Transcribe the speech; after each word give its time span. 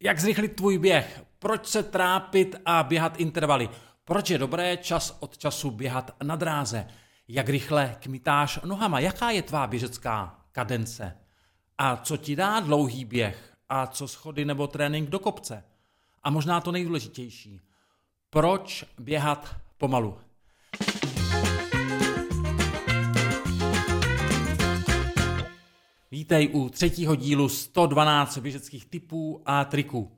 Jak 0.00 0.20
zrychlit 0.20 0.48
tvůj 0.48 0.78
běh? 0.78 1.22
Proč 1.38 1.66
se 1.66 1.82
trápit 1.82 2.56
a 2.64 2.82
běhat 2.82 3.20
intervaly? 3.20 3.68
Proč 4.04 4.30
je 4.30 4.38
dobré 4.38 4.76
čas 4.76 5.16
od 5.20 5.38
času 5.38 5.70
běhat 5.70 6.16
na 6.22 6.36
dráze? 6.36 6.86
Jak 7.28 7.48
rychle 7.48 7.96
kmitáš 8.00 8.60
nohama? 8.64 9.00
Jaká 9.00 9.30
je 9.30 9.42
tvá 9.42 9.66
běžecká 9.66 10.44
kadence? 10.52 11.16
A 11.78 11.96
co 11.96 12.16
ti 12.16 12.36
dá 12.36 12.60
dlouhý 12.60 13.04
běh? 13.04 13.56
A 13.68 13.86
co 13.86 14.08
schody 14.08 14.44
nebo 14.44 14.66
trénink 14.66 15.10
do 15.10 15.18
kopce? 15.18 15.64
A 16.22 16.30
možná 16.30 16.60
to 16.60 16.72
nejdůležitější. 16.72 17.60
Proč 18.30 18.84
běhat 18.98 19.56
pomalu? 19.78 20.18
Vítej 26.10 26.48
u 26.52 26.68
třetího 26.68 27.14
dílu 27.14 27.48
112 27.48 28.38
běžeckých 28.38 28.86
typů 28.86 29.42
a 29.46 29.64
triků. 29.64 30.12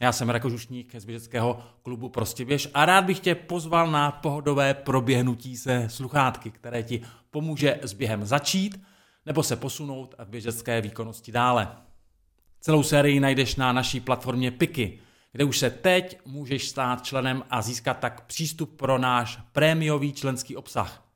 Já 0.00 0.12
jsem 0.12 0.30
Rako 0.30 0.50
Žušník 0.50 0.94
z 0.94 1.04
běžeckého 1.04 1.62
klubu 1.82 2.08
Prostě 2.08 2.44
běž 2.44 2.68
a 2.74 2.84
rád 2.84 3.04
bych 3.04 3.20
tě 3.20 3.34
pozval 3.34 3.90
na 3.90 4.10
pohodové 4.10 4.74
proběhnutí 4.74 5.56
se 5.56 5.88
sluchátky, 5.88 6.50
které 6.50 6.82
ti 6.82 7.02
pomůže 7.30 7.78
s 7.82 7.92
během 7.92 8.24
začít 8.24 8.82
nebo 9.26 9.42
se 9.42 9.56
posunout 9.56 10.14
v 10.18 10.28
běžecké 10.28 10.80
výkonnosti 10.80 11.32
dále. 11.32 11.68
Celou 12.60 12.82
sérii 12.82 13.20
najdeš 13.20 13.56
na 13.56 13.72
naší 13.72 14.00
platformě 14.00 14.50
Piky, 14.50 14.98
kde 15.32 15.44
už 15.44 15.58
se 15.58 15.70
teď 15.70 16.18
můžeš 16.24 16.68
stát 16.68 17.04
členem 17.04 17.44
a 17.50 17.62
získat 17.62 17.98
tak 17.98 18.26
přístup 18.26 18.76
pro 18.76 18.98
náš 18.98 19.38
prémiový 19.52 20.12
členský 20.12 20.56
obsah. 20.56 21.10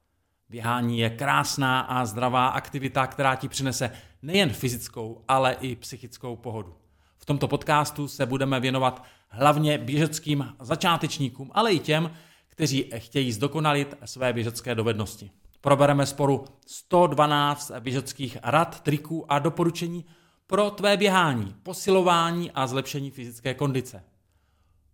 Běhání 0.49 0.99
je 0.99 1.11
krásná 1.11 1.81
a 1.81 2.07
zdravá 2.07 2.49
aktivita, 2.49 3.07
která 3.07 3.37
ti 3.37 3.49
přinese 3.49 3.91
nejen 4.25 4.51
fyzickou, 4.51 5.25
ale 5.29 5.57
i 5.61 5.77
psychickou 5.77 6.37
pohodu. 6.37 6.75
V 7.19 7.25
tomto 7.25 7.49
podcastu 7.49 8.09
se 8.09 8.27
budeme 8.27 8.61
věnovat 8.61 9.05
hlavně 9.29 9.79
běžeckým 9.79 10.55
začátečníkům, 10.61 11.51
ale 11.55 11.73
i 11.73 11.79
těm, 11.79 12.11
kteří 12.49 12.91
chtějí 12.97 13.33
zdokonalit 13.33 13.95
své 14.05 14.33
běžecké 14.33 14.75
dovednosti. 14.75 15.31
Probereme 15.61 16.07
sporu 16.07 16.45
112 16.67 17.73
běžeckých 17.81 18.37
rad, 18.43 18.81
triků 18.81 19.33
a 19.33 19.39
doporučení 19.39 20.05
pro 20.47 20.71
tvé 20.71 20.97
běhání, 20.97 21.55
posilování 21.63 22.51
a 22.51 22.67
zlepšení 22.67 23.11
fyzické 23.11 23.55
kondice. 23.55 24.05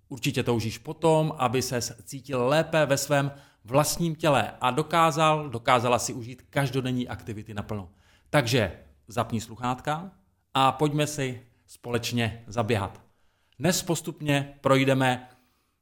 Určitě 0.09 0.43
toužíš 0.43 0.79
potom, 0.79 1.35
aby 1.39 1.63
se 1.63 1.81
cítil 2.05 2.47
lépe 2.47 2.87
ve 2.87 2.97
svém 2.97 3.33
vlastním 3.65 4.15
těle 4.15 4.53
a 4.61 4.71
dokázal, 4.71 5.49
dokázala 5.49 5.99
si 5.99 6.13
užít 6.13 6.43
každodenní 6.51 7.09
aktivity 7.09 7.55
naplno. 7.55 7.89
Takže 8.31 8.79
zapni 9.11 9.41
sluchátka 9.41 10.11
a 10.55 10.73
pojďme 10.73 11.07
si 11.07 11.47
společně 11.67 12.45
zaběhat. 12.47 13.01
Dnes 13.59 13.83
postupně 13.83 14.55
projdeme 14.61 15.29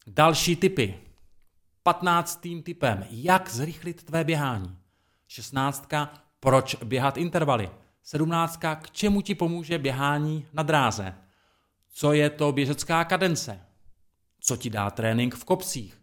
další 0.06 0.56
typy. 0.56 1.00
15. 1.82 2.40
typem, 2.62 3.06
jak 3.10 3.50
zrychlit 3.50 4.02
tvé 4.02 4.24
běhání. 4.24 4.78
16. 5.28 5.88
proč 6.40 6.76
běhat 6.84 7.16
intervaly. 7.16 7.70
17. 8.02 8.60
k 8.80 8.90
čemu 8.90 9.22
ti 9.22 9.34
pomůže 9.34 9.78
běhání 9.78 10.46
na 10.52 10.62
dráze. 10.62 11.14
Co 11.92 12.12
je 12.12 12.30
to 12.30 12.52
běžecká 12.52 13.04
kadence? 13.04 13.60
Co 14.40 14.56
ti 14.56 14.70
dá 14.70 14.90
trénink 14.90 15.34
v 15.34 15.44
kopcích? 15.44 16.00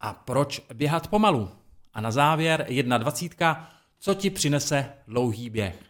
A 0.00 0.12
proč 0.12 0.60
běhat 0.74 1.08
pomalu? 1.08 1.50
A 1.94 2.00
na 2.00 2.10
závěr 2.10 2.66
21. 2.98 3.70
co 3.98 4.14
ti 4.14 4.30
přinese 4.30 4.92
dlouhý 5.06 5.50
běh 5.50 5.87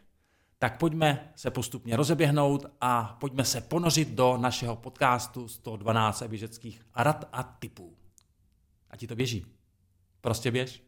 tak 0.58 0.78
pojďme 0.78 1.32
se 1.34 1.50
postupně 1.50 1.96
rozeběhnout 1.96 2.66
a 2.80 3.16
pojďme 3.20 3.44
se 3.44 3.60
ponořit 3.60 4.08
do 4.08 4.36
našeho 4.36 4.76
podcastu 4.76 5.48
112 5.48 6.22
běžeckých 6.22 6.82
rad 6.96 7.28
a 7.32 7.42
typů. 7.42 7.96
A 8.90 8.96
ti 8.96 9.06
to 9.06 9.16
běží. 9.16 9.46
Prostě 10.20 10.50
běž. 10.50 10.82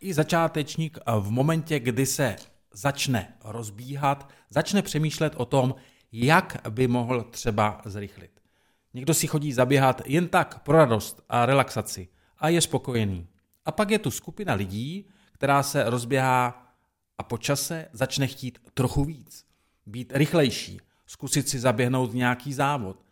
I 0.00 0.14
začátečník 0.14 0.98
v 1.20 1.30
momentě, 1.30 1.80
kdy 1.80 2.06
se 2.06 2.36
začne 2.72 3.34
rozbíhat, 3.44 4.28
začne 4.50 4.82
přemýšlet 4.82 5.32
o 5.36 5.44
tom, 5.44 5.74
jak 6.12 6.56
by 6.70 6.88
mohl 6.88 7.22
třeba 7.22 7.80
zrychlit. 7.84 8.40
Někdo 8.94 9.14
si 9.14 9.26
chodí 9.26 9.52
zaběhat 9.52 10.02
jen 10.06 10.28
tak 10.28 10.62
pro 10.62 10.76
radost 10.76 11.22
a 11.28 11.46
relaxaci 11.46 12.08
a 12.38 12.48
je 12.48 12.60
spokojený. 12.60 13.26
A 13.70 13.72
pak 13.72 13.90
je 13.90 13.98
tu 13.98 14.10
skupina 14.10 14.54
lidí, 14.54 15.06
která 15.32 15.62
se 15.62 15.90
rozběhá 15.90 16.72
a 17.18 17.22
po 17.22 17.38
čase 17.38 17.88
začne 17.92 18.26
chtít 18.26 18.58
trochu 18.74 19.04
víc, 19.04 19.46
být 19.86 20.12
rychlejší, 20.14 20.80
zkusit 21.06 21.48
si 21.48 21.58
zaběhnout 21.58 22.14
nějaký 22.14 22.52
závod 22.52 23.04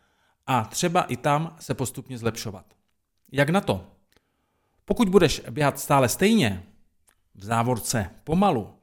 a 0.47 0.65
třeba 0.65 1.01
i 1.01 1.17
tam 1.17 1.55
se 1.59 1.73
postupně 1.73 2.17
zlepšovat. 2.17 2.65
Jak 3.31 3.49
na 3.49 3.61
to? 3.61 3.91
Pokud 4.85 5.09
budeš 5.09 5.41
běhat 5.49 5.79
stále 5.79 6.09
stejně, 6.09 6.63
v 7.35 7.43
závorce 7.43 8.09
pomalu, 8.23 8.73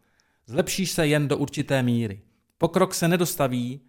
zlepšíš 0.47 0.91
se 0.91 1.07
jen 1.07 1.29
do 1.29 1.37
určité 1.37 1.83
míry. 1.83 2.23
Pokrok 2.59 2.95
se 2.95 3.09
nedostaví 3.09 3.81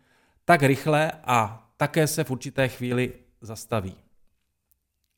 tak 0.45 0.63
rychle 0.63 1.11
a 1.11 1.69
také 1.77 2.07
se 2.07 2.23
v 2.23 2.31
určité 2.31 2.67
chvíli 2.67 3.13
zastaví. 3.41 4.06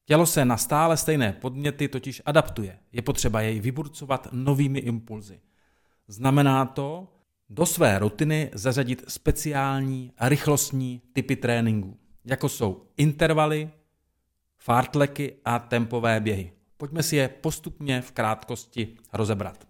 Tělo 0.09 0.25
se 0.25 0.45
na 0.45 0.57
stále 0.57 0.97
stejné 0.97 1.33
podněty 1.33 1.87
totiž 1.87 2.21
adaptuje. 2.25 2.79
Je 2.91 3.01
potřeba 3.01 3.41
jej 3.41 3.59
vyburcovat 3.59 4.27
novými 4.31 4.79
impulzy. 4.79 5.39
Znamená 6.07 6.65
to 6.65 7.13
do 7.49 7.65
své 7.65 7.99
rutiny 7.99 8.51
zařadit 8.53 9.03
speciální 9.07 10.13
a 10.17 10.29
rychlostní 10.29 11.01
typy 11.13 11.35
tréninku, 11.35 11.99
jako 12.25 12.49
jsou 12.49 12.87
intervaly, 12.97 13.69
fartleky 14.57 15.35
a 15.45 15.59
tempové 15.59 16.19
běhy. 16.19 16.53
Pojďme 16.77 17.03
si 17.03 17.15
je 17.15 17.27
postupně 17.27 18.01
v 18.01 18.11
krátkosti 18.11 18.97
rozebrat. 19.13 19.67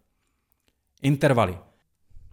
Intervaly. 1.01 1.57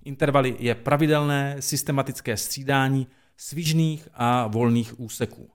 Intervaly 0.05 0.57
je 0.59 0.75
pravidelné 0.75 1.57
systematické 1.63 2.37
střídání 2.37 3.07
svižných 3.37 4.09
a 4.15 4.47
volných 4.47 5.01
úseků. 5.01 5.51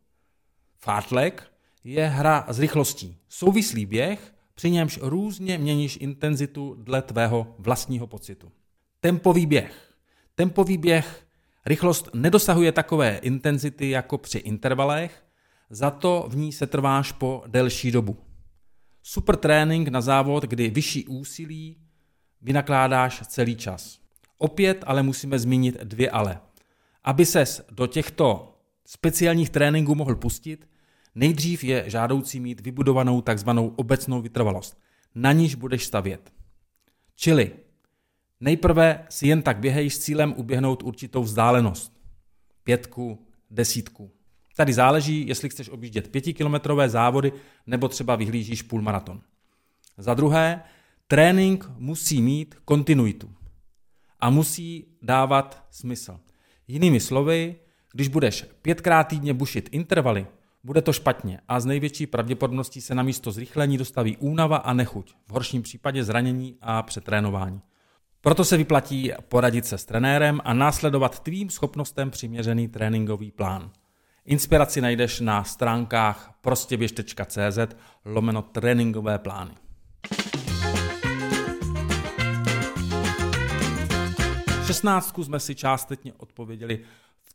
Fartlek 0.79 1.50
je 1.83 2.07
hra 2.07 2.45
s 2.49 2.59
rychlostí. 2.59 3.17
Souvislý 3.29 3.85
běh, 3.85 4.33
při 4.55 4.71
němž 4.71 4.99
různě 5.01 5.57
měníš 5.57 5.97
intenzitu 6.01 6.75
dle 6.79 7.01
tvého 7.01 7.55
vlastního 7.59 8.07
pocitu. 8.07 8.51
Tempový 8.99 9.45
běh. 9.45 9.93
Tempový 10.35 10.77
běh 10.77 11.25
rychlost 11.65 12.09
nedosahuje 12.13 12.71
takové 12.71 13.17
intenzity 13.17 13.89
jako 13.89 14.17
při 14.17 14.37
intervalech, 14.37 15.23
za 15.69 15.91
to 15.91 16.25
v 16.29 16.35
ní 16.35 16.51
se 16.51 16.67
trváš 16.67 17.11
po 17.11 17.43
delší 17.47 17.91
dobu. 17.91 18.17
Super 19.03 19.35
trénink 19.35 19.87
na 19.87 20.01
závod, 20.01 20.43
kdy 20.43 20.69
vyšší 20.69 21.07
úsilí 21.07 21.77
vynakládáš 22.41 23.27
celý 23.27 23.55
čas. 23.55 23.99
Opět 24.37 24.83
ale 24.87 25.03
musíme 25.03 25.39
zmínit 25.39 25.77
dvě 25.83 26.09
ale. 26.09 26.39
Aby 27.03 27.25
ses 27.25 27.61
do 27.71 27.87
těchto 27.87 28.55
speciálních 28.85 29.49
tréninků 29.49 29.95
mohl 29.95 30.15
pustit, 30.15 30.67
Nejdřív 31.15 31.63
je 31.63 31.83
žádoucí 31.87 32.39
mít 32.39 32.61
vybudovanou 32.61 33.21
takzvanou 33.21 33.67
obecnou 33.67 34.21
vytrvalost. 34.21 34.81
Na 35.15 35.31
níž 35.31 35.55
budeš 35.55 35.85
stavět. 35.85 36.33
Čili 37.15 37.51
nejprve 38.39 39.05
si 39.09 39.27
jen 39.27 39.41
tak 39.41 39.57
běhej 39.57 39.89
s 39.89 39.99
cílem 39.99 40.33
uběhnout 40.37 40.83
určitou 40.83 41.23
vzdálenost. 41.23 42.01
Pětku, 42.63 43.27
desítku. 43.49 44.11
Tady 44.55 44.73
záleží, 44.73 45.27
jestli 45.27 45.49
chceš 45.49 45.69
objíždět 45.69 46.07
pětikilometrové 46.07 46.89
závody 46.89 47.33
nebo 47.67 47.87
třeba 47.87 48.15
vyhlížíš 48.15 48.61
půlmaraton. 48.61 49.21
Za 49.97 50.13
druhé, 50.13 50.63
trénink 51.07 51.69
musí 51.77 52.21
mít 52.21 52.55
kontinuitu 52.65 53.35
a 54.19 54.29
musí 54.29 54.85
dávat 55.01 55.67
smysl. 55.71 56.19
Jinými 56.67 56.99
slovy, 56.99 57.55
když 57.93 58.07
budeš 58.07 58.45
pětkrát 58.61 59.07
týdně 59.07 59.33
bušit 59.33 59.69
intervaly, 59.71 60.27
bude 60.63 60.81
to 60.81 60.93
špatně 60.93 61.39
a 61.47 61.59
z 61.59 61.65
největší 61.65 62.07
pravděpodobností 62.07 62.81
se 62.81 62.95
na 62.95 63.03
místo 63.03 63.31
zrychlení 63.31 63.77
dostaví 63.77 64.17
únava 64.17 64.57
a 64.57 64.73
nechuť, 64.73 65.13
v 65.27 65.31
horším 65.31 65.61
případě 65.61 66.03
zranění 66.03 66.57
a 66.61 66.83
přetrénování. 66.83 67.61
Proto 68.21 68.45
se 68.45 68.57
vyplatí 68.57 69.11
poradit 69.29 69.65
se 69.65 69.77
s 69.77 69.85
trenérem 69.85 70.41
a 70.43 70.53
následovat 70.53 71.19
tvým 71.19 71.49
schopnostem 71.49 72.11
přiměřený 72.11 72.67
tréninkový 72.67 73.31
plán. 73.31 73.71
Inspiraci 74.25 74.81
najdeš 74.81 75.19
na 75.19 75.43
stránkách 75.43 76.33
prostěběž.cz 76.41 77.59
lomeno 78.05 78.41
tréninkové 78.41 79.19
plány. 79.19 79.51
Šestnáctku 84.65 85.23
jsme 85.23 85.39
si 85.39 85.55
částečně 85.55 86.13
odpověděli 86.17 86.79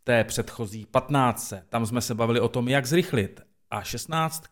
té 0.06 0.24
předchozí 0.24 0.86
15. 0.90 1.52
Tam 1.68 1.86
jsme 1.86 2.00
se 2.00 2.14
bavili 2.14 2.40
o 2.40 2.48
tom, 2.48 2.68
jak 2.68 2.86
zrychlit. 2.86 3.40
A 3.70 3.82
16. 3.82 4.44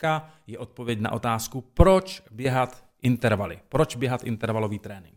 je 0.46 0.58
odpověď 0.58 1.00
na 1.00 1.12
otázku, 1.12 1.60
proč 1.60 2.22
běhat 2.30 2.84
intervaly. 3.02 3.58
Proč 3.68 3.96
běhat 3.96 4.24
intervalový 4.24 4.78
trénink. 4.78 5.14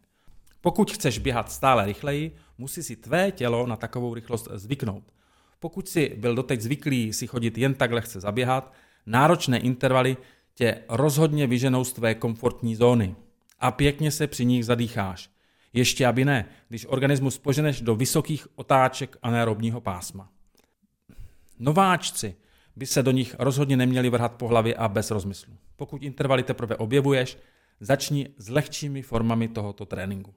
Pokud 0.61 0.91
chceš 0.91 1.19
běhat 1.19 1.51
stále 1.51 1.85
rychleji, 1.85 2.35
musí 2.57 2.83
si 2.83 2.95
tvé 2.95 3.31
tělo 3.31 3.67
na 3.67 3.75
takovou 3.75 4.13
rychlost 4.13 4.47
zvyknout. 4.53 5.03
Pokud 5.59 5.89
si 5.89 6.15
byl 6.17 6.35
doteď 6.35 6.61
zvyklý 6.61 7.13
si 7.13 7.27
chodit 7.27 7.57
jen 7.57 7.73
tak 7.73 7.91
lehce 7.91 8.19
zaběhat, 8.19 8.73
náročné 9.05 9.59
intervaly 9.59 10.17
tě 10.53 10.81
rozhodně 10.89 11.47
vyženou 11.47 11.83
z 11.83 11.93
tvé 11.93 12.15
komfortní 12.15 12.75
zóny 12.75 13.15
a 13.59 13.71
pěkně 13.71 14.11
se 14.11 14.27
při 14.27 14.45
nich 14.45 14.65
zadýcháš. 14.65 15.36
Ještě 15.77 16.07
aby 16.07 16.25
ne, 16.25 16.45
když 16.69 16.85
organismus 16.89 17.38
poženeš 17.38 17.81
do 17.81 17.95
vysokých 17.95 18.47
otáček 18.56 19.18
anaerobního 19.21 19.81
pásma. 19.81 20.29
Nováčci 21.59 22.35
by 22.75 22.85
se 22.85 23.03
do 23.03 23.12
nich 23.12 23.35
rozhodně 23.39 23.77
neměli 23.77 24.09
vrhat 24.09 24.33
po 24.33 24.47
hlavě 24.47 24.75
a 24.75 24.88
bez 24.88 25.12
rozmyslu. 25.12 25.53
Pokud 25.75 26.03
intervaly 26.03 26.44
teprve 26.44 26.75
objevuješ, 26.75 27.38
začni 27.79 28.29
s 28.38 28.50
lehčími 28.50 29.01
formami 29.01 29.47
tohoto 29.47 29.85
tréninku. 29.85 30.33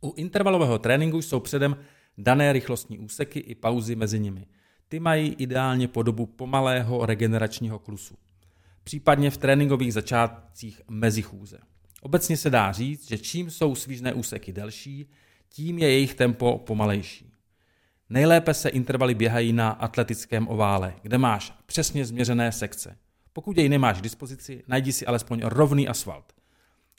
U 0.00 0.14
intervalového 0.16 0.78
tréninku 0.78 1.22
jsou 1.22 1.40
předem 1.40 1.76
dané 2.18 2.52
rychlostní 2.52 2.98
úseky 2.98 3.38
i 3.38 3.54
pauzy 3.54 3.96
mezi 3.96 4.20
nimi. 4.20 4.46
Ty 4.88 5.00
mají 5.00 5.34
ideálně 5.34 5.88
podobu 5.88 6.26
pomalého 6.26 7.06
regeneračního 7.06 7.78
klusu. 7.78 8.14
Případně 8.84 9.30
v 9.30 9.36
tréninkových 9.36 9.94
začátcích 9.94 10.80
mezi 10.88 11.22
chůze. 11.22 11.58
Obecně 12.04 12.36
se 12.36 12.50
dá 12.50 12.72
říct, 12.72 13.08
že 13.08 13.18
čím 13.18 13.50
jsou 13.50 13.74
svížné 13.74 14.12
úseky 14.12 14.52
delší, 14.52 15.06
tím 15.48 15.78
je 15.78 15.90
jejich 15.90 16.14
tempo 16.14 16.58
pomalejší. 16.58 17.32
Nejlépe 18.10 18.54
se 18.54 18.68
intervaly 18.68 19.14
běhají 19.14 19.52
na 19.52 19.70
atletickém 19.70 20.48
ovále, 20.48 20.94
kde 21.02 21.18
máš 21.18 21.54
přesně 21.66 22.04
změřené 22.04 22.52
sekce. 22.52 22.98
Pokud 23.32 23.58
jej 23.58 23.68
nemáš 23.68 23.98
k 23.98 24.02
dispozici, 24.02 24.62
najdi 24.68 24.92
si 24.92 25.06
alespoň 25.06 25.42
rovný 25.44 25.88
asfalt. 25.88 26.32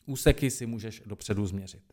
Úseky 0.05 0.51
si 0.51 0.65
můžeš 0.65 1.01
dopředu 1.05 1.45
změřit. 1.45 1.83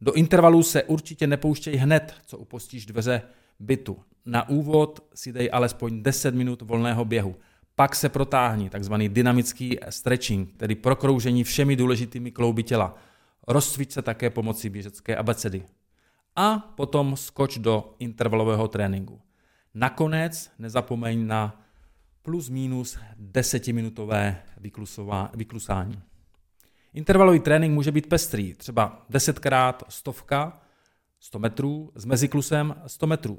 Do 0.00 0.12
intervalů 0.12 0.62
se 0.62 0.82
určitě 0.82 1.26
nepouštěj 1.26 1.76
hned, 1.76 2.14
co 2.26 2.38
upustíš 2.38 2.86
dveře 2.86 3.22
bytu. 3.58 4.00
Na 4.26 4.48
úvod 4.48 5.08
si 5.14 5.32
dej 5.32 5.50
alespoň 5.52 6.02
10 6.02 6.34
minut 6.34 6.62
volného 6.62 7.04
běhu. 7.04 7.36
Pak 7.76 7.96
se 7.96 8.08
protáhni, 8.08 8.70
takzvaný 8.70 9.08
dynamický 9.08 9.78
stretching, 9.90 10.56
tedy 10.56 10.74
prokroužení 10.74 11.44
všemi 11.44 11.76
důležitými 11.76 12.30
klouby 12.30 12.62
těla. 12.62 12.94
Rozcvič 13.48 13.92
se 13.92 14.02
také 14.02 14.30
pomocí 14.30 14.68
běžecké 14.68 15.16
abecedy. 15.16 15.64
A 16.36 16.58
potom 16.58 17.16
skoč 17.16 17.58
do 17.58 17.94
intervalového 17.98 18.68
tréninku. 18.68 19.20
Nakonec 19.74 20.50
nezapomeň 20.58 21.26
na 21.26 21.62
plus 22.22 22.48
minus 22.48 22.98
desetiminutové 23.16 24.42
vyklusání. 25.34 26.02
Intervalový 26.94 27.40
trénink 27.40 27.74
může 27.74 27.92
být 27.92 28.08
pestrý, 28.08 28.54
třeba 28.54 29.06
10 29.10 29.38
krát 29.38 29.82
stovka, 29.88 30.60
100 31.20 31.38
metrů, 31.38 31.92
s 31.94 32.04
meziklusem 32.04 32.74
100 32.86 33.06
metrů. 33.06 33.38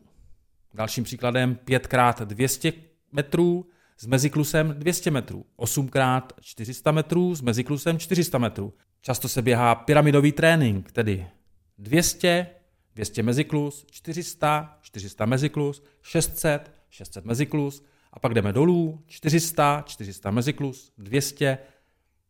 Dalším 0.73 1.03
příkladem 1.03 1.55
5 1.55 1.87
krát 1.87 2.21
200 2.21 2.73
metrů, 3.11 3.65
s 3.97 4.05
meziklusem 4.05 4.75
200 4.77 5.11
metrů, 5.11 5.45
8 5.55 5.87
krát 5.87 6.33
400 6.41 6.91
metrů, 6.91 7.35
s 7.35 7.41
meziklusem 7.41 7.99
400 7.99 8.37
metrů. 8.37 8.73
Často 9.01 9.29
se 9.29 9.41
běhá 9.41 9.75
pyramidový 9.75 10.31
trénink, 10.31 10.91
tedy 10.91 11.27
200, 11.77 12.47
200 12.95 13.23
meziklus, 13.23 13.85
400, 13.91 14.77
400 14.81 15.25
meziklus, 15.25 15.83
600, 16.01 16.71
600 16.89 17.25
meziklus 17.25 17.83
a 18.13 18.19
pak 18.19 18.33
jdeme 18.33 18.53
dolů, 18.53 19.03
400, 19.07 19.83
400 19.85 20.31
meziklus, 20.31 20.93
200, 20.97 21.57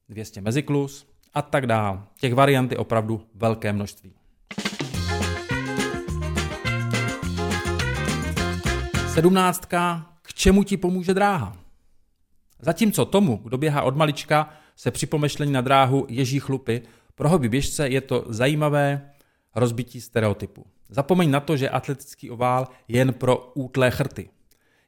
200 0.09 0.41
meziklus 0.41 1.07
a 1.33 1.41
tak 1.41 1.67
dále. 1.67 2.01
Těch 2.19 2.33
variant 2.33 2.71
je 2.71 2.77
opravdu 2.77 3.27
velké 3.33 3.73
množství. 3.73 4.13
Sedmnáctka, 9.13 10.14
čemu 10.35 10.63
ti 10.63 10.77
pomůže 10.77 11.13
dráha? 11.13 11.57
Zatímco 12.59 13.05
tomu, 13.05 13.37
kdo 13.37 13.57
běhá 13.57 13.81
od 13.81 13.95
malička, 13.95 14.49
se 14.75 14.91
při 14.91 15.05
pomyšlení 15.05 15.51
na 15.51 15.61
dráhu 15.61 16.05
ježí 16.09 16.39
chlupy, 16.39 16.81
pro 17.15 17.29
hobby 17.29 17.49
běžce 17.49 17.87
je 17.87 18.01
to 18.01 18.25
zajímavé 18.29 19.11
rozbití 19.55 20.01
stereotypu. 20.01 20.65
Zapomeň 20.89 21.31
na 21.31 21.39
to, 21.39 21.57
že 21.57 21.69
atletický 21.69 22.31
ovál 22.31 22.67
je 22.87 22.97
jen 22.97 23.13
pro 23.13 23.51
útlé 23.55 23.91
chrty. 23.91 24.29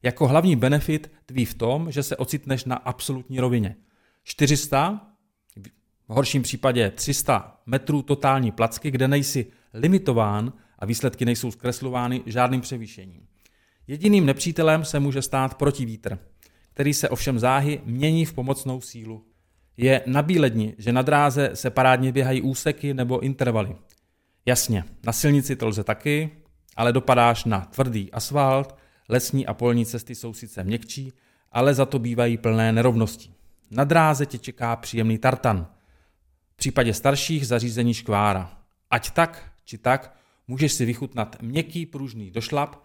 Jako 0.03 0.27
hlavní 0.27 0.55
benefit 0.55 1.11
tví 1.25 1.45
v 1.45 1.53
tom, 1.53 1.91
že 1.91 2.03
se 2.03 2.17
ocitneš 2.17 2.65
na 2.65 2.75
absolutní 2.75 3.39
rovině. 3.39 3.75
400, 4.23 5.07
v 6.07 6.13
horším 6.13 6.41
případě 6.43 6.91
300 6.91 7.61
metrů 7.65 8.01
totální 8.01 8.51
placky, 8.51 8.91
kde 8.91 9.07
nejsi 9.07 9.45
limitován 9.73 10.53
a 10.79 10.85
výsledky 10.85 11.25
nejsou 11.25 11.51
zkreslovány 11.51 12.23
žádným 12.25 12.61
převýšením. 12.61 13.27
Jediným 13.87 14.25
nepřítelem 14.25 14.85
se 14.85 14.99
může 14.99 15.21
stát 15.21 15.55
protivítr, 15.55 16.19
který 16.73 16.93
se 16.93 17.09
ovšem 17.09 17.39
záhy 17.39 17.81
mění 17.85 18.25
v 18.25 18.33
pomocnou 18.33 18.81
sílu. 18.81 19.25
Je 19.77 20.01
nabíledni, 20.05 20.75
že 20.77 20.91
na 20.91 21.01
dráze 21.01 21.51
se 21.53 21.69
parádně 21.69 22.11
běhají 22.11 22.41
úseky 22.41 22.93
nebo 22.93 23.19
intervaly. 23.19 23.75
Jasně, 24.45 24.83
na 25.03 25.13
silnici 25.13 25.55
to 25.55 25.67
lze 25.67 25.83
taky, 25.83 26.29
ale 26.75 26.93
dopadáš 26.93 27.45
na 27.45 27.61
tvrdý 27.61 28.11
asfalt, 28.11 28.75
lesní 29.09 29.45
a 29.45 29.53
polní 29.53 29.85
cesty 29.85 30.15
jsou 30.15 30.33
sice 30.33 30.63
měkčí, 30.63 31.13
ale 31.51 31.73
za 31.73 31.85
to 31.85 31.99
bývají 31.99 32.37
plné 32.37 32.71
nerovností. 32.71 33.33
Na 33.71 33.83
dráze 33.83 34.25
tě 34.25 34.37
čeká 34.37 34.75
příjemný 34.75 35.17
tartan. 35.17 35.67
V 36.53 36.55
případě 36.55 36.93
starších 36.93 37.47
zařízení 37.47 37.93
škvára. 37.93 38.57
Ať 38.89 39.11
tak, 39.11 39.51
či 39.65 39.77
tak, 39.77 40.17
můžeš 40.47 40.73
si 40.73 40.85
vychutnat 40.85 41.41
měkký 41.41 41.85
pružný 41.85 42.31
došlap, 42.31 42.75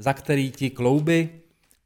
za 0.00 0.12
který 0.12 0.50
ti 0.50 0.70
klouby 0.70 1.30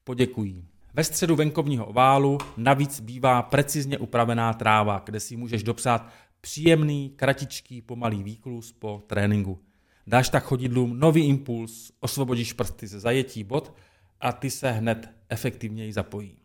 poděkují. 0.05 0.65
Ve 0.95 1.05
středu 1.05 1.37
venkovního 1.37 1.87
oválu 1.87 2.39
navíc 2.57 3.01
bývá 3.01 3.43
precizně 3.43 3.99
upravená 3.99 4.53
tráva, 4.53 5.03
kde 5.05 5.21
si 5.21 5.37
můžeš 5.37 5.63
dopsat 5.63 6.09
příjemný, 6.41 7.13
kratičký, 7.17 7.83
pomalý 7.83 8.23
výklus 8.23 8.73
po 8.73 9.03
tréninku. 9.07 9.61
Dáš 10.07 10.29
tak 10.29 10.45
chodidlům 10.45 10.99
nový 10.99 11.27
impuls, 11.27 11.93
osvobodíš 12.01 12.53
prsty 12.53 12.87
ze 12.87 13.01
zajetí 13.01 13.45
bod 13.45 13.75
a 14.21 14.33
ty 14.33 14.51
se 14.51 14.71
hned 14.71 15.11
efektivněji 15.29 15.93
zapojí. 15.93 16.37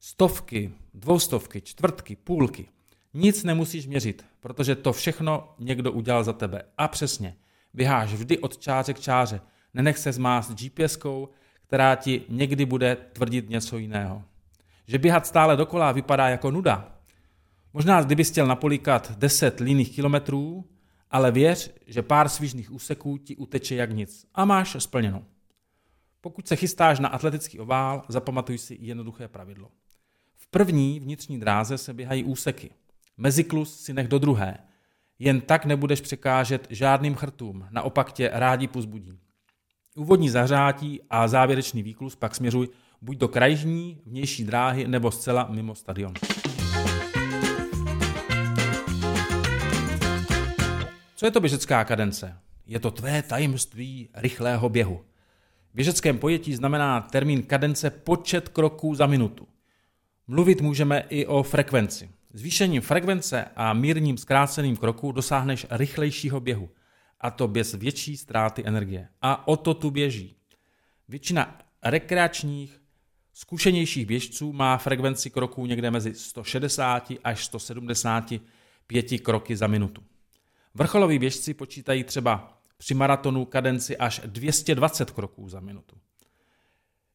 Stovky, 0.00 0.72
dvoustovky, 0.94 1.60
čtvrtky, 1.60 2.16
půlky. 2.16 2.68
Nic 3.14 3.44
nemusíš 3.44 3.86
měřit, 3.86 4.24
protože 4.40 4.74
to 4.74 4.92
všechno 4.92 5.54
někdo 5.58 5.92
udělal 5.92 6.24
za 6.24 6.32
tebe. 6.32 6.62
A 6.78 6.88
přesně, 6.88 7.36
běháš 7.74 8.12
vždy 8.12 8.38
od 8.38 8.58
čáře 8.58 8.94
k 8.94 9.00
čáře. 9.00 9.40
Nenech 9.74 9.98
se 9.98 10.12
zmást 10.12 10.50
GPSkou, 10.50 11.28
která 11.66 11.94
ti 11.94 12.22
někdy 12.28 12.66
bude 12.66 12.96
tvrdit 12.96 13.50
něco 13.50 13.78
jiného. 13.78 14.22
Že 14.86 14.98
běhat 14.98 15.26
stále 15.26 15.56
dokola 15.56 15.92
vypadá 15.92 16.28
jako 16.28 16.50
nuda. 16.50 16.98
Možná 17.72 18.02
kdybys 18.02 18.30
chtěl 18.30 18.46
napolíkat 18.46 19.18
10 19.18 19.60
líných 19.60 19.94
kilometrů, 19.94 20.64
ale 21.10 21.30
věř, 21.30 21.74
že 21.86 22.02
pár 22.02 22.28
svížných 22.28 22.72
úseků 22.72 23.18
ti 23.18 23.36
uteče 23.36 23.74
jak 23.74 23.92
nic 23.92 24.26
a 24.34 24.44
máš 24.44 24.76
splněno. 24.78 25.24
Pokud 26.20 26.48
se 26.48 26.56
chystáš 26.56 26.98
na 26.98 27.08
atletický 27.08 27.58
ovál, 27.58 28.02
zapamatuj 28.08 28.58
si 28.58 28.76
jednoduché 28.80 29.28
pravidlo. 29.28 29.70
V 30.36 30.46
první 30.46 31.00
vnitřní 31.00 31.40
dráze 31.40 31.78
se 31.78 31.94
běhají 31.94 32.24
úseky. 32.24 32.70
Meziklus 33.16 33.80
si 33.80 33.92
nech 33.92 34.08
do 34.08 34.18
druhé. 34.18 34.58
Jen 35.18 35.40
tak 35.40 35.64
nebudeš 35.64 36.00
překážet 36.00 36.66
žádným 36.70 37.14
chrtům, 37.14 37.66
naopak 37.70 38.12
tě 38.12 38.30
rádi 38.32 38.68
pozbudí. 38.68 39.18
Úvodní 39.98 40.30
zahřátí 40.30 41.00
a 41.10 41.28
závěrečný 41.28 41.82
výklus 41.82 42.16
pak 42.16 42.34
směřuj 42.34 42.68
buď 43.02 43.16
do 43.16 43.28
krajní, 43.28 44.00
vnější 44.06 44.44
dráhy 44.44 44.88
nebo 44.88 45.10
zcela 45.10 45.48
mimo 45.50 45.74
stadion. 45.74 46.12
Co 51.16 51.26
je 51.26 51.30
to 51.30 51.40
běžecká 51.40 51.84
kadence? 51.84 52.36
Je 52.66 52.80
to 52.80 52.90
tvé 52.90 53.22
tajemství 53.22 54.08
rychlého 54.14 54.68
běhu. 54.68 55.04
V 55.72 55.74
běžeckém 55.74 56.18
pojetí 56.18 56.54
znamená 56.54 57.00
termín 57.00 57.42
kadence 57.42 57.90
počet 57.90 58.48
kroků 58.48 58.94
za 58.94 59.06
minutu. 59.06 59.48
Mluvit 60.28 60.60
můžeme 60.60 61.04
i 61.08 61.26
o 61.26 61.42
frekvenci. 61.42 62.10
Zvýšením 62.32 62.82
frekvence 62.82 63.44
a 63.56 63.72
mírním 63.72 64.18
zkráceným 64.18 64.76
kroku 64.76 65.12
dosáhneš 65.12 65.66
rychlejšího 65.70 66.40
běhu, 66.40 66.68
a 67.20 67.30
to 67.30 67.48
bez 67.48 67.74
větší 67.74 68.16
ztráty 68.16 68.62
energie. 68.66 69.08
A 69.22 69.48
o 69.48 69.56
to 69.56 69.74
tu 69.74 69.90
běží. 69.90 70.36
Většina 71.08 71.58
rekreačních, 71.82 72.80
zkušenějších 73.34 74.06
běžců 74.06 74.52
má 74.52 74.76
frekvenci 74.76 75.30
kroků 75.30 75.66
někde 75.66 75.90
mezi 75.90 76.14
160 76.14 77.12
až 77.24 77.44
175 77.44 79.20
kroky 79.22 79.56
za 79.56 79.66
minutu. 79.66 80.02
Vrcholoví 80.74 81.18
běžci 81.18 81.54
počítají 81.54 82.04
třeba 82.04 82.60
při 82.76 82.94
maratonu 82.94 83.44
kadenci 83.44 83.96
až 83.96 84.20
220 84.26 85.10
kroků 85.10 85.48
za 85.48 85.60
minutu. 85.60 85.96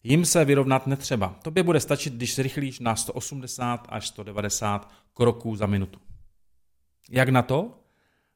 Jim 0.04 0.26
se 0.26 0.46
vyrovnat 0.46 0.88
netřeba. 0.88 1.40
Tobě 1.44 1.64
bude 1.64 1.80
stačit, 1.80 2.14
když 2.14 2.36
zrychlíš 2.36 2.80
na 2.80 2.96
180 2.96 3.88
až 3.90 4.08
190 4.08 4.92
kroků 5.14 5.56
za 5.56 5.66
minutu. 5.66 6.00
Jak 7.10 7.30
na 7.30 7.42
to? 7.42 7.83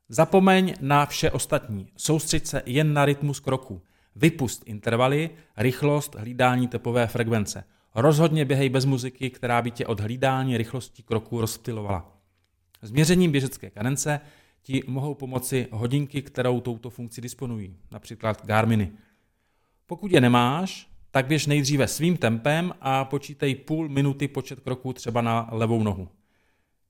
Zapomeň 0.09 0.73
na 0.81 1.05
vše 1.05 1.31
ostatní. 1.31 1.87
Soustřeď 1.97 2.45
se 2.45 2.61
jen 2.65 2.93
na 2.93 3.05
rytmus 3.05 3.39
kroku. 3.39 3.81
Vypust 4.15 4.63
intervaly, 4.65 5.29
rychlost, 5.57 6.15
hlídání 6.15 6.67
tepové 6.67 7.07
frekvence. 7.07 7.63
Rozhodně 7.95 8.45
běhej 8.45 8.69
bez 8.69 8.85
muziky, 8.85 9.29
která 9.29 9.61
by 9.61 9.71
tě 9.71 9.85
od 9.85 9.99
hlídání 9.99 10.57
rychlosti 10.57 11.03
kroku 11.03 11.41
rozptilovala. 11.41 12.17
Změřením 12.81 13.31
běžecké 13.31 13.69
kadence 13.69 14.19
ti 14.61 14.83
mohou 14.87 15.13
pomoci 15.13 15.67
hodinky, 15.71 16.21
kterou 16.21 16.61
touto 16.61 16.89
funkci 16.89 17.21
disponují, 17.21 17.77
například 17.91 18.45
Garminy. 18.45 18.91
Pokud 19.87 20.11
je 20.11 20.21
nemáš, 20.21 20.89
tak 21.11 21.27
běž 21.27 21.45
nejdříve 21.45 21.87
svým 21.87 22.17
tempem 22.17 22.73
a 22.81 23.05
počítej 23.05 23.55
půl 23.55 23.89
minuty 23.89 24.27
počet 24.27 24.59
kroků 24.59 24.93
třeba 24.93 25.21
na 25.21 25.49
levou 25.51 25.83
nohu. 25.83 26.09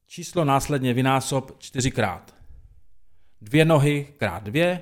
Číslo 0.07 0.45
následně 0.45 0.93
vynásob 0.93 1.55
čtyřikrát. 1.59 2.36
Dvě 3.41 3.65
nohy 3.65 4.13
krát 4.17 4.43
dvě 4.43 4.81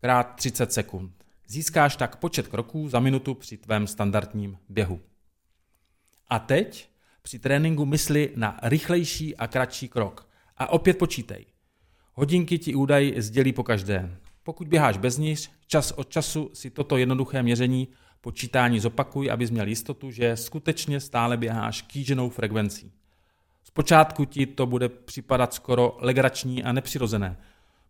krát 0.00 0.22
30 0.22 0.72
sekund. 0.72 1.24
Získáš 1.46 1.96
tak 1.96 2.16
počet 2.16 2.48
kroků 2.48 2.88
za 2.88 3.00
minutu 3.00 3.34
při 3.34 3.56
tvém 3.56 3.86
standardním 3.86 4.58
běhu. 4.68 5.00
A 6.28 6.38
teď 6.38 6.90
při 7.22 7.38
tréninku 7.38 7.84
mysli 7.86 8.32
na 8.36 8.58
rychlejší 8.62 9.36
a 9.36 9.46
kratší 9.46 9.88
krok. 9.88 10.28
A 10.56 10.68
opět 10.72 10.98
počítej. 10.98 11.46
Hodinky 12.12 12.58
ti 12.58 12.74
údaj 12.74 13.14
sdělí 13.16 13.52
po 13.52 13.62
každé. 13.62 14.16
Pokud 14.42 14.68
běháš 14.68 14.98
bez 14.98 15.18
nich, 15.18 15.48
čas 15.66 15.90
od 15.90 16.08
času 16.08 16.50
si 16.52 16.70
toto 16.70 16.96
jednoduché 16.96 17.42
měření 17.42 17.88
počítání 18.20 18.80
zopakuj, 18.80 19.30
abys 19.30 19.50
měl 19.50 19.68
jistotu, 19.68 20.10
že 20.10 20.36
skutečně 20.36 21.00
stále 21.00 21.36
běháš 21.36 21.82
kýženou 21.82 22.28
frekvencí. 22.28 22.92
Zpočátku 23.64 24.24
ti 24.24 24.46
to 24.46 24.66
bude 24.66 24.88
připadat 24.88 25.54
skoro 25.54 25.96
legrační 26.00 26.64
a 26.64 26.72
nepřirozené. 26.72 27.36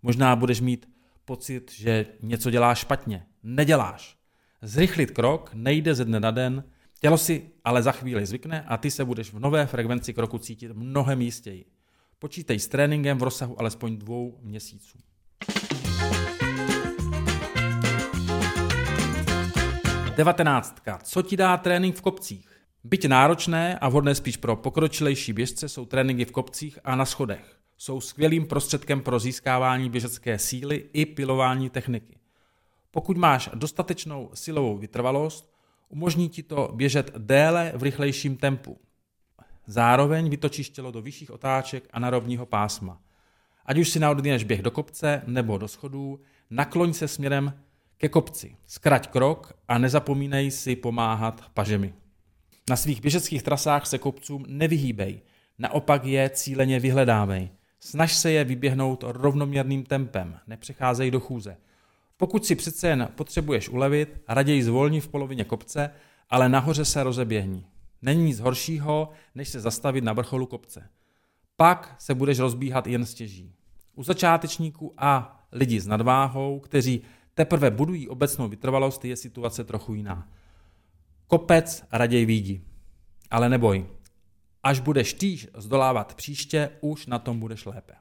Možná 0.04 0.36
budeš 0.36 0.60
mít 0.60 0.88
pocit, 1.24 1.72
že 1.72 2.06
něco 2.22 2.50
děláš 2.50 2.78
špatně. 2.78 3.26
Neděláš. 3.42 4.16
Zrychlit 4.62 5.10
krok 5.10 5.50
nejde 5.54 5.94
ze 5.94 6.04
dne 6.04 6.20
na 6.20 6.30
den, 6.30 6.64
tělo 7.00 7.18
si 7.18 7.50
ale 7.64 7.82
za 7.82 7.92
chvíli 7.92 8.26
zvykne 8.26 8.62
a 8.62 8.76
ty 8.76 8.90
se 8.90 9.04
budeš 9.04 9.32
v 9.32 9.38
nové 9.38 9.66
frekvenci 9.66 10.14
kroku 10.14 10.38
cítit 10.38 10.72
mnohem 10.72 11.20
jistěji. 11.20 11.64
Počítej 12.18 12.58
s 12.58 12.68
tréninkem 12.68 13.18
v 13.18 13.22
rozsahu 13.22 13.60
alespoň 13.60 13.96
dvou 13.96 14.38
měsíců. 14.42 14.98
Devatenáctka. 20.16 20.98
Co 21.02 21.22
ti 21.22 21.36
dá 21.36 21.56
trénink 21.56 21.96
v 21.96 22.02
kopcích? 22.02 22.48
Byť 22.84 23.08
náročné 23.08 23.78
a 23.78 23.88
vhodné 23.88 24.14
spíš 24.14 24.36
pro 24.36 24.56
pokročilejší 24.56 25.32
běžce 25.32 25.68
jsou 25.68 25.84
tréninky 25.84 26.24
v 26.24 26.32
kopcích 26.32 26.78
a 26.84 26.96
na 26.96 27.04
schodech. 27.04 27.63
Jsou 27.84 28.00
skvělým 28.00 28.46
prostředkem 28.46 29.00
pro 29.00 29.18
získávání 29.18 29.90
běžecké 29.90 30.38
síly 30.38 30.84
i 30.92 31.06
pilování 31.06 31.70
techniky. 31.70 32.18
Pokud 32.90 33.16
máš 33.16 33.50
dostatečnou 33.54 34.30
silovou 34.34 34.78
vytrvalost, 34.78 35.54
umožní 35.88 36.28
ti 36.28 36.42
to 36.42 36.72
běžet 36.74 37.10
déle 37.18 37.72
v 37.76 37.82
rychlejším 37.82 38.36
tempu. 38.36 38.78
Zároveň 39.66 40.30
vytočíš 40.30 40.70
tělo 40.70 40.90
do 40.90 41.02
vyšších 41.02 41.30
otáček 41.30 41.88
a 41.92 42.00
narovního 42.00 42.46
pásma. 42.46 43.00
Ať 43.66 43.78
už 43.78 43.88
si 43.88 44.00
naordinuješ 44.00 44.44
běh 44.44 44.62
do 44.62 44.70
kopce 44.70 45.22
nebo 45.26 45.58
do 45.58 45.68
schodů, 45.68 46.20
nakloň 46.50 46.92
se 46.92 47.08
směrem 47.08 47.60
ke 47.96 48.08
kopci. 48.08 48.56
Zkrať 48.66 49.08
krok 49.08 49.52
a 49.68 49.78
nezapomínej 49.78 50.50
si 50.50 50.76
pomáhat 50.76 51.50
pažemi. 51.54 51.94
Na 52.70 52.76
svých 52.76 53.00
běžeckých 53.00 53.42
trasách 53.42 53.86
se 53.86 53.98
kopcům 53.98 54.44
nevyhýbej, 54.48 55.20
naopak 55.58 56.04
je 56.04 56.30
cíleně 56.30 56.80
vyhledávej. 56.80 57.50
Snaž 57.86 58.14
se 58.14 58.30
je 58.30 58.44
vyběhnout 58.44 59.04
rovnoměrným 59.06 59.84
tempem, 59.84 60.38
nepřecházej 60.46 61.10
do 61.10 61.20
chůze. 61.20 61.56
Pokud 62.16 62.46
si 62.46 62.54
přece 62.54 62.88
jen 62.88 63.08
potřebuješ 63.14 63.68
ulevit, 63.68 64.20
raději 64.28 64.62
zvolni 64.62 65.00
v 65.00 65.08
polovině 65.08 65.44
kopce, 65.44 65.90
ale 66.30 66.48
nahoře 66.48 66.84
se 66.84 67.02
rozeběhni. 67.02 67.66
Není 68.02 68.24
nic 68.24 68.40
horšího, 68.40 69.10
než 69.34 69.48
se 69.48 69.60
zastavit 69.60 70.04
na 70.04 70.12
vrcholu 70.12 70.46
kopce. 70.46 70.88
Pak 71.56 71.96
se 71.98 72.14
budeš 72.14 72.38
rozbíhat 72.38 72.86
jen 72.86 73.06
stěží. 73.06 73.54
U 73.94 74.02
začátečníků 74.02 74.94
a 74.98 75.40
lidí 75.52 75.80
s 75.80 75.86
nadváhou, 75.86 76.60
kteří 76.60 77.02
teprve 77.34 77.70
budují 77.70 78.08
obecnou 78.08 78.48
vytrvalost, 78.48 79.04
je 79.04 79.16
situace 79.16 79.64
trochu 79.64 79.94
jiná. 79.94 80.28
Kopec 81.26 81.84
raději 81.92 82.26
vidí. 82.26 82.64
Ale 83.30 83.48
neboj, 83.48 83.86
až 84.64 84.80
budeš 84.80 85.12
týž 85.12 85.48
zdolávat 85.56 86.14
příště, 86.14 86.70
už 86.80 87.06
na 87.06 87.18
tom 87.18 87.40
budeš 87.40 87.66
lépe. 87.66 87.92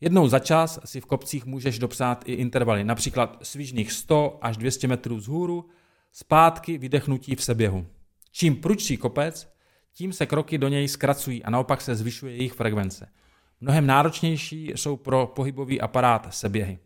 Jednou 0.00 0.28
za 0.28 0.38
čas 0.38 0.80
si 0.84 1.00
v 1.00 1.06
kopcích 1.06 1.46
můžeš 1.46 1.78
dopsat 1.78 2.24
i 2.26 2.32
intervaly, 2.32 2.84
například 2.84 3.38
svížných 3.42 3.92
100 3.92 4.38
až 4.42 4.56
200 4.56 4.88
metrů 4.88 5.16
vzhůru, 5.16 5.68
zpátky 6.12 6.78
vydechnutí 6.78 7.34
v 7.34 7.44
seběhu. 7.44 7.86
Čím 8.32 8.56
prudší 8.56 8.96
kopec, 8.96 9.54
tím 9.92 10.12
se 10.12 10.26
kroky 10.26 10.58
do 10.58 10.68
něj 10.68 10.88
zkracují 10.88 11.44
a 11.44 11.50
naopak 11.50 11.80
se 11.80 11.94
zvyšuje 11.94 12.36
jejich 12.36 12.52
frekvence. 12.52 13.08
Mnohem 13.60 13.86
náročnější 13.86 14.72
jsou 14.76 14.96
pro 14.96 15.26
pohybový 15.26 15.80
aparát 15.80 16.34
seběhy. 16.34 16.78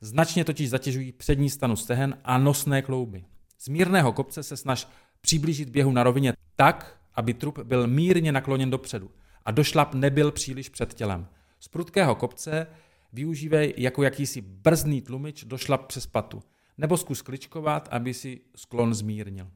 Značně 0.00 0.44
totiž 0.44 0.70
zatěžují 0.70 1.12
přední 1.12 1.50
stanu 1.50 1.76
stehen 1.76 2.18
a 2.24 2.38
nosné 2.38 2.82
klouby. 2.82 3.24
Z 3.58 3.68
mírného 3.68 4.12
kopce 4.12 4.42
se 4.42 4.56
snaž 4.56 4.88
přiblížit 5.20 5.68
běhu 5.68 5.92
na 5.92 6.02
rovině 6.02 6.32
tak, 6.56 7.00
aby 7.14 7.34
trup 7.34 7.58
byl 7.58 7.86
mírně 7.86 8.32
nakloněn 8.32 8.70
dopředu 8.70 9.10
a 9.44 9.50
došlap 9.50 9.94
nebyl 9.94 10.30
příliš 10.30 10.68
před 10.68 10.94
tělem. 10.94 11.26
Z 11.60 11.68
prudkého 11.68 12.14
kopce 12.14 12.66
využívej 13.12 13.74
jako 13.76 14.02
jakýsi 14.02 14.40
brzdný 14.40 15.02
tlumič 15.02 15.44
došlap 15.44 15.86
přes 15.86 16.06
patu, 16.06 16.42
nebo 16.78 16.96
zkus 16.96 17.22
kličkovat, 17.22 17.88
aby 17.90 18.14
si 18.14 18.40
sklon 18.56 18.94
zmírnil. 18.94 19.50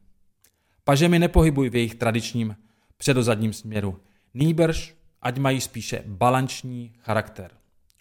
Pažemi 0.84 1.18
nepohybuj 1.18 1.70
v 1.70 1.76
jejich 1.76 1.94
tradičním 1.94 2.56
předozadním 2.96 3.52
směru. 3.52 4.00
Nýbrž, 4.34 4.94
ať 5.22 5.38
mají 5.38 5.60
spíše 5.60 6.02
balanční 6.06 6.92
charakter. 6.98 7.50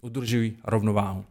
Udržuj 0.02 0.58
rovnováhu. 0.64 1.26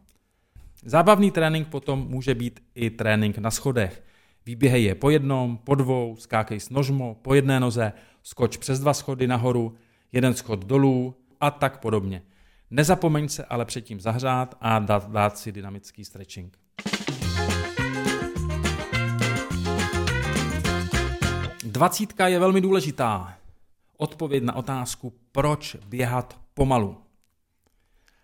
Zábavný 0.85 1.31
trénink 1.31 1.67
potom 1.67 2.07
může 2.07 2.35
být 2.35 2.63
i 2.75 2.89
trénink 2.89 3.37
na 3.37 3.51
schodech. 3.51 4.03
Výběhej 4.47 4.83
je 4.83 4.95
po 4.95 5.09
jednom, 5.09 5.57
po 5.57 5.75
dvou, 5.75 6.15
skákej 6.15 6.59
s 6.59 6.69
nožmo, 6.69 7.15
po 7.21 7.33
jedné 7.33 7.59
noze, 7.59 7.93
skoč 8.23 8.57
přes 8.57 8.79
dva 8.79 8.93
schody 8.93 9.27
nahoru, 9.27 9.75
jeden 10.11 10.33
schod 10.33 10.65
dolů 10.65 11.15
a 11.39 11.51
tak 11.51 11.79
podobně. 11.79 12.21
Nezapomeň 12.71 13.27
se 13.29 13.45
ale 13.45 13.65
předtím 13.65 14.01
zahřát 14.01 14.57
a 14.61 14.79
dát, 14.79 15.11
dát 15.11 15.37
si 15.37 15.51
dynamický 15.51 16.05
stretching. 16.05 16.57
Dvacítka 21.63 22.27
je 22.27 22.39
velmi 22.39 22.61
důležitá. 22.61 23.37
Odpověď 23.97 24.43
na 24.43 24.55
otázku, 24.55 25.13
proč 25.31 25.75
běhat 25.87 26.39
pomalu. 26.53 26.97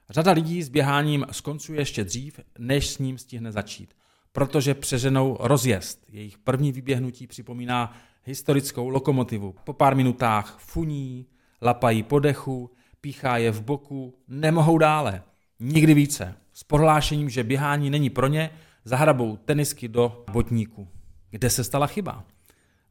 Řada 0.09 0.31
lidí 0.31 0.63
s 0.63 0.69
běháním 0.69 1.25
skoncuje 1.31 1.81
ještě 1.81 2.03
dřív, 2.03 2.39
než 2.59 2.89
s 2.89 2.97
ním 2.97 3.17
stihne 3.17 3.51
začít, 3.51 3.93
protože 4.33 4.73
přeženou 4.73 5.37
rozjezd. 5.39 6.05
Jejich 6.09 6.37
první 6.37 6.71
vyběhnutí 6.71 7.27
připomíná 7.27 7.97
historickou 8.23 8.89
lokomotivu. 8.89 9.55
Po 9.63 9.73
pár 9.73 9.95
minutách 9.95 10.57
funí, 10.59 11.25
lapají 11.61 12.03
po 12.03 12.19
dechu, 12.19 12.71
píchá 13.01 13.37
je 13.37 13.51
v 13.51 13.61
boku, 13.61 14.13
nemohou 14.27 14.77
dále. 14.77 15.23
Nikdy 15.59 15.93
více. 15.93 16.35
S 16.53 16.63
prohlášením, 16.63 17.29
že 17.29 17.43
běhání 17.43 17.89
není 17.89 18.09
pro 18.09 18.27
ně, 18.27 18.49
zahrabou 18.85 19.37
tenisky 19.37 19.87
do 19.87 20.25
botníku. 20.31 20.87
Kde 21.29 21.49
se 21.49 21.63
stala 21.63 21.87
chyba? 21.87 22.23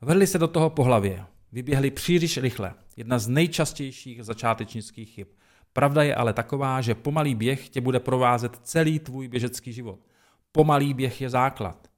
Vrhli 0.01 0.27
se 0.27 0.39
do 0.39 0.49
toho 0.49 0.71
po 0.71 0.85
hlavě. 0.85 1.25
Vyběhli 1.53 1.91
příliš 1.91 2.39
rychle. 2.39 2.75
Jedna 2.97 3.19
z 3.19 3.29
nejčastějších 3.29 4.25
začátečnických 4.25 5.11
chyb. 5.11 5.27
Pravda 5.73 6.03
je 6.03 6.15
ale 6.15 6.33
taková, 6.33 6.81
že 6.81 6.95
pomalý 6.95 7.35
běh 7.35 7.69
tě 7.69 7.81
bude 7.81 8.01
provázet 8.01 8.57
celý 8.63 8.99
tvůj 8.99 9.29
běžecký 9.29 9.73
život. 9.73 9.99
Pomalý 10.53 10.95
běh 10.95 11.21
je 11.21 11.31
základ. 11.31 11.89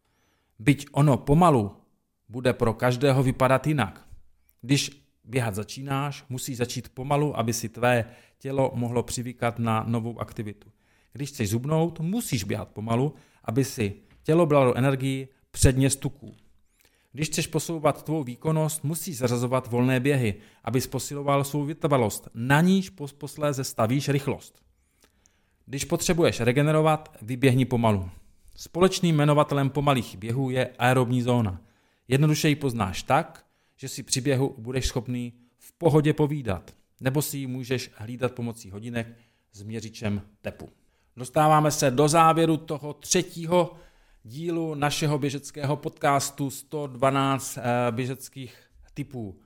Byť 0.58 0.86
ono 0.92 1.16
pomalu 1.16 1.76
bude 2.28 2.52
pro 2.52 2.74
každého 2.74 3.22
vypadat 3.22 3.66
jinak. 3.66 4.08
Když 4.62 5.04
běhat 5.24 5.54
začínáš, 5.54 6.24
musí 6.28 6.54
začít 6.54 6.88
pomalu, 6.88 7.38
aby 7.38 7.52
si 7.52 7.68
tvé 7.68 8.04
tělo 8.38 8.72
mohlo 8.74 9.02
přivykat 9.02 9.58
na 9.58 9.84
novou 9.88 10.20
aktivitu. 10.20 10.70
Když 11.12 11.28
chceš 11.28 11.50
zubnout, 11.50 12.00
musíš 12.00 12.44
běhat 12.44 12.68
pomalu, 12.68 13.14
aby 13.44 13.64
si 13.64 13.94
tělo 14.22 14.46
bralo 14.46 14.74
energii 14.76 15.28
předně 15.50 15.90
stuků. 15.90 16.36
Když 17.12 17.28
chceš 17.28 17.46
posouvat 17.46 18.02
tvou 18.02 18.24
výkonnost, 18.24 18.84
musíš 18.84 19.16
zařazovat 19.18 19.70
volné 19.70 20.00
běhy, 20.00 20.34
abys 20.64 20.86
posiloval 20.86 21.44
svou 21.44 21.64
vytrvalost. 21.64 22.28
Na 22.34 22.60
níž 22.60 22.90
posléze 23.18 23.64
stavíš 23.64 24.08
rychlost. 24.08 24.62
Když 25.66 25.84
potřebuješ 25.84 26.40
regenerovat, 26.40 27.16
vyběhni 27.22 27.64
pomalu. 27.64 28.10
Společným 28.56 29.14
jmenovatelem 29.14 29.70
pomalých 29.70 30.16
běhů 30.16 30.50
je 30.50 30.70
aerobní 30.78 31.22
zóna. 31.22 31.60
Jednoduše 32.08 32.48
ji 32.48 32.56
poznáš 32.56 33.02
tak, 33.02 33.46
že 33.76 33.88
si 33.88 34.02
při 34.02 34.20
běhu 34.20 34.54
budeš 34.58 34.86
schopný 34.86 35.32
v 35.58 35.72
pohodě 35.72 36.12
povídat, 36.12 36.74
nebo 37.00 37.22
si 37.22 37.38
ji 37.38 37.46
můžeš 37.46 37.90
hlídat 37.94 38.32
pomocí 38.32 38.70
hodinek 38.70 39.16
s 39.52 39.62
měřičem 39.62 40.22
tepu. 40.42 40.68
Dostáváme 41.16 41.70
se 41.70 41.90
do 41.90 42.08
závěru 42.08 42.56
toho 42.56 42.92
třetího 42.92 43.74
dílu 44.24 44.74
našeho 44.74 45.18
běžeckého 45.18 45.76
podcastu 45.76 46.50
112 46.50 47.58
eh, 47.58 47.62
běžeckých 47.90 48.56
typů. 48.94 49.40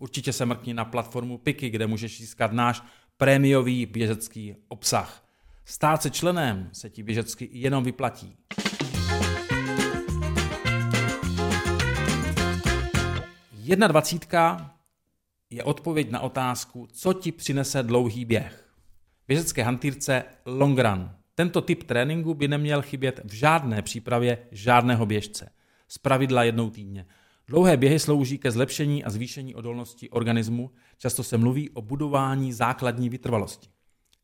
Určitě 0.00 0.32
se 0.32 0.46
mrkni 0.46 0.74
na 0.74 0.84
platformu 0.84 1.38
Piky, 1.38 1.70
kde 1.70 1.86
můžeš 1.86 2.18
získat 2.18 2.52
náš 2.52 2.82
prémiový 3.16 3.86
běžecký 3.86 4.56
obsah. 4.68 5.25
Stát 5.68 6.02
se 6.02 6.10
členem 6.10 6.68
se 6.72 6.90
ti 6.90 7.02
běžecky 7.02 7.48
jenom 7.52 7.84
vyplatí. 7.84 8.36
Jedna 13.52 13.86
dvacítka 13.86 14.74
je 15.50 15.64
odpověď 15.64 16.10
na 16.10 16.20
otázku, 16.20 16.88
co 16.92 17.12
ti 17.12 17.32
přinese 17.32 17.82
dlouhý 17.82 18.24
běh. 18.24 18.68
Běžecké 19.28 19.62
hantýrce 19.62 20.24
long 20.46 20.78
run. 20.78 21.10
Tento 21.34 21.60
typ 21.60 21.82
tréninku 21.82 22.34
by 22.34 22.48
neměl 22.48 22.82
chybět 22.82 23.20
v 23.24 23.32
žádné 23.32 23.82
přípravě 23.82 24.38
žádného 24.50 25.06
běžce. 25.06 25.50
Z 25.88 25.98
pravidla 25.98 26.44
jednou 26.44 26.70
týdně. 26.70 27.06
Dlouhé 27.48 27.76
běhy 27.76 27.98
slouží 27.98 28.38
ke 28.38 28.50
zlepšení 28.50 29.04
a 29.04 29.10
zvýšení 29.10 29.54
odolnosti 29.54 30.10
organismu, 30.10 30.70
často 30.98 31.22
se 31.22 31.36
mluví 31.36 31.70
o 31.70 31.82
budování 31.82 32.52
základní 32.52 33.08
vytrvalosti. 33.08 33.68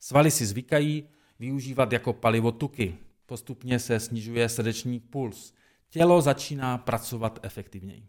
Svaly 0.01 0.31
si 0.31 0.47
zvykají 0.47 1.09
využívat 1.43 1.93
jako 1.93 2.13
palivo 2.13 2.53
tuky. 2.53 2.95
Postupně 3.27 3.79
se 3.79 4.01
snižuje 4.01 4.49
srdeční 4.49 5.01
puls. 5.01 5.53
Tělo 5.91 6.23
začíná 6.23 6.79
pracovat 6.79 7.39
efektivněji. 7.43 8.07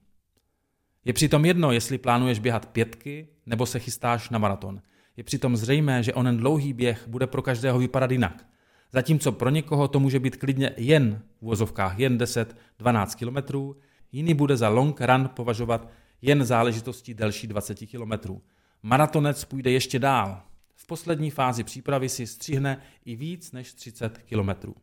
Je 1.06 1.14
přitom 1.14 1.46
jedno, 1.46 1.72
jestli 1.72 1.98
plánuješ 1.98 2.40
běhat 2.40 2.66
pětky 2.66 3.28
nebo 3.46 3.66
se 3.66 3.80
chystáš 3.80 4.30
na 4.30 4.40
maraton. 4.40 4.82
Je 5.18 5.24
přitom 5.24 5.58
zřejmé, 5.58 6.04
že 6.04 6.14
onen 6.14 6.38
dlouhý 6.38 6.74
běh 6.74 7.08
bude 7.08 7.28
pro 7.28 7.42
každého 7.42 7.80
vypadat 7.80 8.12
jinak. 8.12 8.46
Zatímco 8.92 9.32
pro 9.32 9.50
někoho 9.50 9.88
to 9.88 10.00
může 10.00 10.20
být 10.20 10.38
klidně 10.38 10.72
jen 10.78 11.22
v 11.42 11.46
vozovkách 11.46 12.00
jen 12.00 12.18
10-12 12.18 13.16
kilometrů, 13.16 13.76
jiný 14.12 14.34
bude 14.34 14.58
za 14.58 14.70
long 14.70 15.02
run 15.02 15.30
považovat 15.34 15.90
jen 16.22 16.46
záležitostí 16.46 17.14
delší 17.14 17.48
20 17.48 17.76
kilometrů. 17.76 18.42
Maratonec 18.84 19.46
půjde 19.46 19.72
ještě 19.72 20.00
dál. 20.00 20.53
V 20.84 20.88
poslední 20.88 21.32
fázi 21.32 21.64
přípravy 21.64 22.10
si 22.10 22.28
střihne 22.28 22.82
i 23.06 23.16
víc 23.16 23.52
než 23.52 23.74
30 23.74 24.18
kilometrů. 24.18 24.76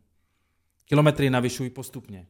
Kilometry 0.85 1.31
navyšuj 1.31 1.71
postupně. 1.71 2.27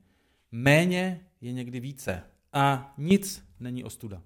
Méně 0.53 1.21
je 1.41 1.53
někdy 1.53 1.81
více 1.81 2.23
a 2.53 2.95
nic 2.99 3.45
není 3.61 3.85
ostuda. 3.85 4.23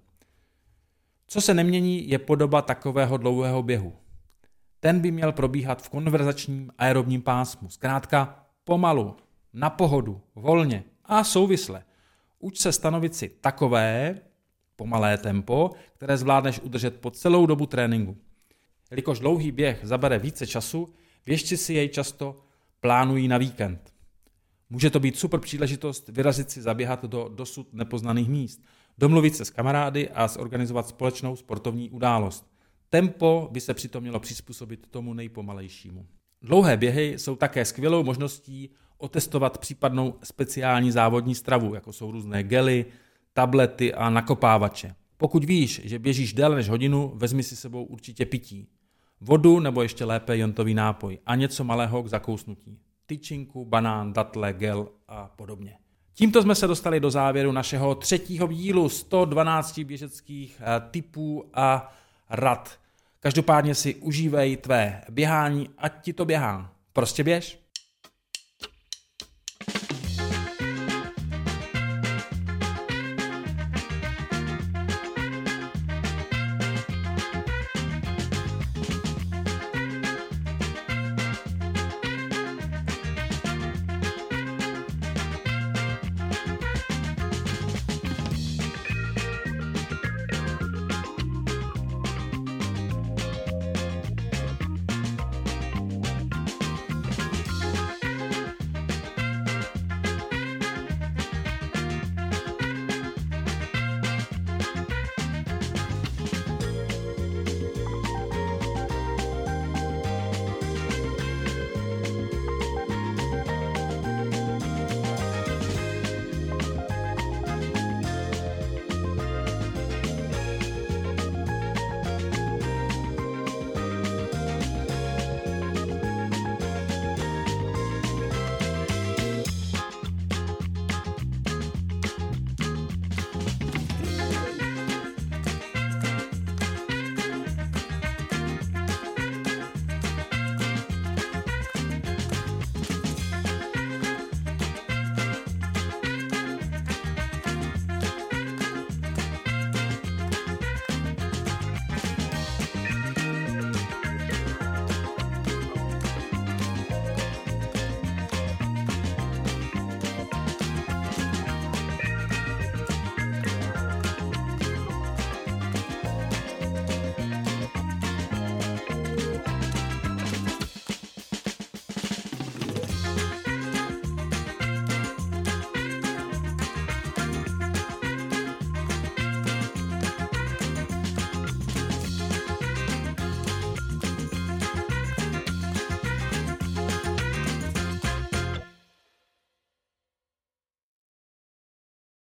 Co 1.27 1.41
se 1.41 1.53
nemění, 1.53 2.09
je 2.09 2.19
podoba 2.19 2.61
takového 2.61 3.17
dlouhého 3.17 3.63
běhu. 3.63 3.93
Ten 4.79 4.99
by 4.99 5.11
měl 5.11 5.31
probíhat 5.31 5.81
v 5.81 5.89
konverzačním 5.89 6.71
aerobním 6.77 7.21
pásmu. 7.21 7.69
Zkrátka 7.69 8.45
pomalu, 8.63 9.15
na 9.53 9.69
pohodu, 9.69 10.21
volně 10.35 10.83
a 11.03 11.23
souvisle. 11.23 11.83
Uč 12.39 12.57
se 12.57 12.71
stanovit 12.71 13.15
si 13.15 13.29
takové 13.29 14.19
pomalé 14.75 15.17
tempo, 15.17 15.71
které 15.93 16.17
zvládneš 16.17 16.59
udržet 16.59 17.01
po 17.01 17.11
celou 17.11 17.45
dobu 17.45 17.65
tréninku. 17.65 18.17
Jelikož 18.95 19.19
dlouhý 19.19 19.51
běh 19.51 19.79
zabere 19.83 20.19
více 20.19 20.47
času, 20.47 20.93
běžci 21.25 21.57
si 21.57 21.73
jej 21.73 21.89
často 21.89 22.39
plánují 22.79 23.27
na 23.27 23.37
víkend. 23.37 23.93
Může 24.69 24.89
to 24.89 24.99
být 24.99 25.17
super 25.17 25.39
příležitost 25.39 26.09
vyrazit 26.09 26.51
si 26.51 26.61
zaběhat 26.61 27.05
do 27.05 27.29
dosud 27.35 27.73
nepoznaných 27.73 28.29
míst, 28.29 28.61
domluvit 28.97 29.35
se 29.35 29.45
s 29.45 29.49
kamarády 29.49 30.09
a 30.09 30.27
zorganizovat 30.27 30.87
společnou 30.87 31.35
sportovní 31.35 31.89
událost. 31.89 32.47
Tempo 32.89 33.49
by 33.51 33.61
se 33.61 33.73
přitom 33.73 34.01
mělo 34.01 34.19
přizpůsobit 34.19 34.87
tomu 34.91 35.13
nejpomalejšímu. 35.13 36.05
Dlouhé 36.41 36.77
běhy 36.77 37.13
jsou 37.17 37.35
také 37.35 37.65
skvělou 37.65 38.03
možností 38.03 38.69
otestovat 38.97 39.57
případnou 39.57 40.13
speciální 40.23 40.91
závodní 40.91 41.35
stravu, 41.35 41.75
jako 41.75 41.93
jsou 41.93 42.11
různé 42.11 42.43
gely, 42.43 42.85
tablety 43.33 43.93
a 43.93 44.09
nakopávače. 44.09 44.95
Pokud 45.17 45.43
víš, 45.43 45.81
že 45.83 45.99
běžíš 45.99 46.33
déle 46.33 46.55
než 46.55 46.69
hodinu, 46.69 47.11
vezmi 47.15 47.43
si 47.43 47.55
sebou 47.55 47.83
určitě 47.83 48.25
pití. 48.25 48.67
Vodu 49.27 49.59
nebo 49.59 49.81
ještě 49.81 50.05
lépe 50.05 50.37
jontový 50.37 50.73
nápoj 50.73 51.19
a 51.25 51.35
něco 51.35 51.63
malého 51.63 52.03
k 52.03 52.07
zakousnutí. 52.07 52.79
Tyčinku, 53.05 53.65
banán, 53.65 54.13
datle, 54.13 54.53
gel 54.53 54.87
a 55.07 55.27
podobně. 55.35 55.77
Tímto 56.13 56.41
jsme 56.41 56.55
se 56.55 56.67
dostali 56.67 56.99
do 56.99 57.11
závěru 57.11 57.51
našeho 57.51 57.95
třetího 57.95 58.47
dílu 58.47 58.89
112 58.89 59.79
běžeckých 59.79 60.61
eh, 60.61 60.89
typů 60.91 61.49
a 61.53 61.93
rad. 62.29 62.79
Každopádně 63.19 63.75
si 63.75 63.95
užívej 63.95 64.57
tvé 64.57 65.01
běhání, 65.09 65.69
ať 65.77 66.01
ti 66.01 66.13
to 66.13 66.25
běhá. 66.25 66.73
Prostě 66.93 67.23
běž. 67.23 67.64